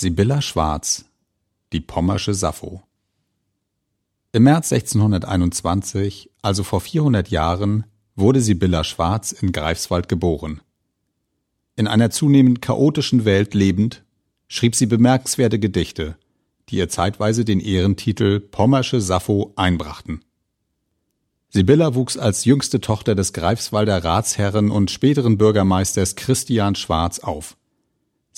Sibylla 0.00 0.40
Schwarz, 0.40 1.06
die 1.72 1.80
Pommersche 1.80 2.32
Sappho. 2.32 2.84
Im 4.30 4.44
März 4.44 4.72
1621, 4.72 6.30
also 6.40 6.62
vor 6.62 6.80
400 6.80 7.30
Jahren, 7.30 7.82
wurde 8.14 8.40
Sibylla 8.40 8.84
Schwarz 8.84 9.32
in 9.32 9.50
Greifswald 9.50 10.08
geboren. 10.08 10.60
In 11.74 11.88
einer 11.88 12.10
zunehmend 12.10 12.62
chaotischen 12.62 13.24
Welt 13.24 13.54
lebend, 13.54 14.04
schrieb 14.46 14.76
sie 14.76 14.86
bemerkenswerte 14.86 15.58
Gedichte, 15.58 16.16
die 16.68 16.76
ihr 16.76 16.88
zeitweise 16.88 17.44
den 17.44 17.58
Ehrentitel 17.58 18.38
Pommersche 18.38 19.00
Sappho 19.00 19.52
einbrachten. 19.56 20.24
Sibylla 21.48 21.96
wuchs 21.96 22.16
als 22.16 22.44
jüngste 22.44 22.80
Tochter 22.80 23.16
des 23.16 23.32
Greifswalder 23.32 24.04
Ratsherren 24.04 24.70
und 24.70 24.92
späteren 24.92 25.38
Bürgermeisters 25.38 26.14
Christian 26.14 26.76
Schwarz 26.76 27.18
auf. 27.18 27.56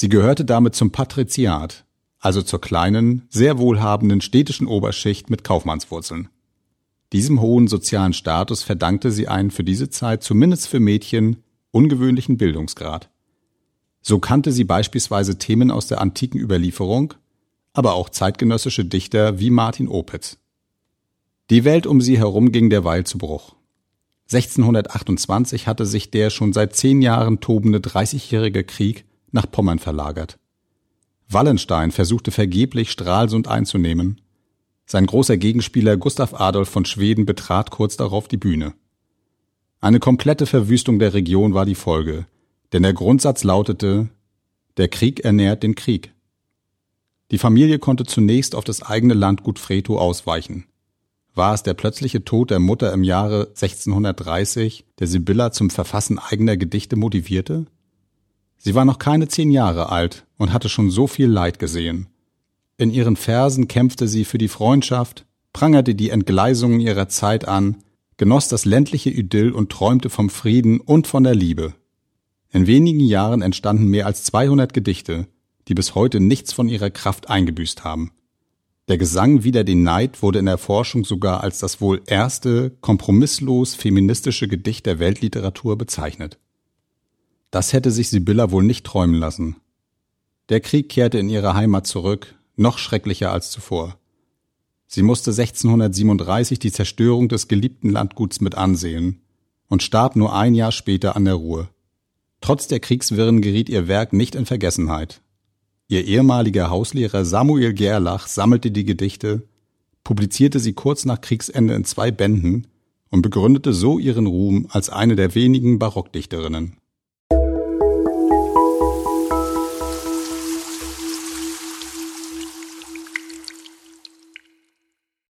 Sie 0.00 0.08
gehörte 0.08 0.46
damit 0.46 0.74
zum 0.74 0.92
Patriziat, 0.92 1.84
also 2.20 2.40
zur 2.40 2.58
kleinen, 2.58 3.26
sehr 3.28 3.58
wohlhabenden 3.58 4.22
städtischen 4.22 4.66
Oberschicht 4.66 5.28
mit 5.28 5.44
Kaufmannswurzeln. 5.44 6.30
Diesem 7.12 7.42
hohen 7.42 7.68
sozialen 7.68 8.14
Status 8.14 8.62
verdankte 8.62 9.10
sie 9.10 9.28
einen 9.28 9.50
für 9.50 9.62
diese 9.62 9.90
Zeit 9.90 10.22
zumindest 10.22 10.68
für 10.68 10.80
Mädchen 10.80 11.42
ungewöhnlichen 11.70 12.38
Bildungsgrad. 12.38 13.10
So 14.00 14.18
kannte 14.20 14.52
sie 14.52 14.64
beispielsweise 14.64 15.36
Themen 15.36 15.70
aus 15.70 15.86
der 15.86 16.00
antiken 16.00 16.40
Überlieferung, 16.40 17.12
aber 17.74 17.92
auch 17.92 18.08
zeitgenössische 18.08 18.86
Dichter 18.86 19.38
wie 19.38 19.50
Martin 19.50 19.86
Opitz. 19.86 20.38
Die 21.50 21.64
Welt 21.64 21.86
um 21.86 22.00
sie 22.00 22.16
herum 22.16 22.52
ging 22.52 22.70
derweil 22.70 23.04
zu 23.04 23.18
Bruch. 23.18 23.54
1628 24.32 25.66
hatte 25.66 25.84
sich 25.84 26.10
der 26.10 26.30
schon 26.30 26.54
seit 26.54 26.74
zehn 26.74 27.02
Jahren 27.02 27.40
tobende 27.40 27.82
Dreißigjährige 27.82 28.64
Krieg 28.64 29.04
nach 29.32 29.50
Pommern 29.50 29.78
verlagert. 29.78 30.38
Wallenstein 31.28 31.92
versuchte 31.92 32.30
vergeblich 32.30 32.90
Stralsund 32.90 33.46
einzunehmen. 33.46 34.20
Sein 34.86 35.06
großer 35.06 35.36
Gegenspieler 35.36 35.96
Gustav 35.96 36.34
Adolf 36.34 36.68
von 36.68 36.84
Schweden 36.84 37.24
betrat 37.24 37.70
kurz 37.70 37.96
darauf 37.96 38.26
die 38.26 38.36
Bühne. 38.36 38.74
Eine 39.80 40.00
komplette 40.00 40.46
Verwüstung 40.46 40.98
der 40.98 41.14
Region 41.14 41.54
war 41.54 41.64
die 41.64 41.76
Folge, 41.76 42.26
denn 42.72 42.82
der 42.82 42.92
Grundsatz 42.92 43.44
lautete 43.44 44.08
Der 44.76 44.88
Krieg 44.88 45.20
ernährt 45.20 45.62
den 45.62 45.74
Krieg. 45.74 46.12
Die 47.30 47.38
Familie 47.38 47.78
konnte 47.78 48.04
zunächst 48.04 48.56
auf 48.56 48.64
das 48.64 48.82
eigene 48.82 49.14
Landgut 49.14 49.58
Freto 49.58 49.98
ausweichen. 49.98 50.66
War 51.34 51.54
es 51.54 51.62
der 51.62 51.74
plötzliche 51.74 52.24
Tod 52.24 52.50
der 52.50 52.58
Mutter 52.58 52.92
im 52.92 53.04
Jahre 53.04 53.46
1630, 53.50 54.84
der 54.98 55.06
Sibylla 55.06 55.52
zum 55.52 55.70
Verfassen 55.70 56.18
eigener 56.18 56.56
Gedichte 56.56 56.96
motivierte? 56.96 57.66
Sie 58.62 58.74
war 58.74 58.84
noch 58.84 58.98
keine 58.98 59.26
zehn 59.26 59.50
Jahre 59.50 59.88
alt 59.88 60.26
und 60.36 60.52
hatte 60.52 60.68
schon 60.68 60.90
so 60.90 61.06
viel 61.06 61.28
Leid 61.28 61.58
gesehen. 61.58 62.08
In 62.76 62.90
ihren 62.90 63.16
Versen 63.16 63.68
kämpfte 63.68 64.06
sie 64.06 64.26
für 64.26 64.36
die 64.36 64.48
Freundschaft, 64.48 65.24
prangerte 65.54 65.94
die 65.94 66.10
Entgleisungen 66.10 66.78
ihrer 66.78 67.08
Zeit 67.08 67.48
an, 67.48 67.76
genoss 68.18 68.48
das 68.48 68.66
ländliche 68.66 69.08
Idyll 69.08 69.52
und 69.52 69.72
träumte 69.72 70.10
vom 70.10 70.28
Frieden 70.28 70.78
und 70.78 71.06
von 71.06 71.24
der 71.24 71.34
Liebe. 71.34 71.72
In 72.52 72.66
wenigen 72.66 73.00
Jahren 73.00 73.40
entstanden 73.40 73.86
mehr 73.86 74.04
als 74.04 74.24
200 74.24 74.74
Gedichte, 74.74 75.26
die 75.68 75.74
bis 75.74 75.94
heute 75.94 76.20
nichts 76.20 76.52
von 76.52 76.68
ihrer 76.68 76.90
Kraft 76.90 77.30
eingebüßt 77.30 77.82
haben. 77.82 78.12
Der 78.88 78.98
Gesang 78.98 79.42
wider 79.42 79.64
den 79.64 79.84
Neid 79.84 80.22
wurde 80.22 80.40
in 80.40 80.46
der 80.46 80.58
Forschung 80.58 81.06
sogar 81.06 81.42
als 81.42 81.60
das 81.60 81.80
wohl 81.80 82.02
erste 82.06 82.76
kompromisslos 82.82 83.74
feministische 83.74 84.48
Gedicht 84.48 84.84
der 84.84 84.98
Weltliteratur 84.98 85.78
bezeichnet. 85.78 86.38
Das 87.50 87.72
hätte 87.72 87.90
sich 87.90 88.10
Sibylla 88.10 88.50
wohl 88.50 88.62
nicht 88.62 88.86
träumen 88.86 89.16
lassen. 89.16 89.56
Der 90.48 90.60
Krieg 90.60 90.88
kehrte 90.88 91.18
in 91.18 91.28
ihre 91.28 91.54
Heimat 91.54 91.86
zurück, 91.86 92.34
noch 92.56 92.78
schrecklicher 92.78 93.32
als 93.32 93.50
zuvor. 93.50 93.96
Sie 94.86 95.02
musste 95.02 95.30
1637 95.30 96.58
die 96.58 96.72
Zerstörung 96.72 97.28
des 97.28 97.48
geliebten 97.48 97.90
Landguts 97.90 98.40
mit 98.40 98.56
ansehen 98.56 99.20
und 99.68 99.82
starb 99.82 100.16
nur 100.16 100.34
ein 100.34 100.54
Jahr 100.54 100.72
später 100.72 101.14
an 101.14 101.24
der 101.24 101.34
Ruhr. 101.34 101.68
Trotz 102.40 102.66
der 102.66 102.80
Kriegswirren 102.80 103.40
geriet 103.40 103.68
ihr 103.68 103.86
Werk 103.86 104.12
nicht 104.12 104.34
in 104.34 104.46
Vergessenheit. 104.46 105.20
Ihr 105.86 106.04
ehemaliger 106.04 106.70
Hauslehrer 106.70 107.24
Samuel 107.24 107.72
Gerlach 107.72 108.26
sammelte 108.26 108.70
die 108.70 108.84
Gedichte, 108.84 109.42
publizierte 110.02 110.58
sie 110.58 110.72
kurz 110.72 111.04
nach 111.04 111.20
Kriegsende 111.20 111.74
in 111.74 111.84
zwei 111.84 112.10
Bänden 112.10 112.66
und 113.10 113.22
begründete 113.22 113.72
so 113.72 113.98
ihren 113.98 114.26
Ruhm 114.26 114.66
als 114.70 114.90
eine 114.90 115.16
der 115.16 115.34
wenigen 115.34 115.78
Barockdichterinnen. 115.78 116.79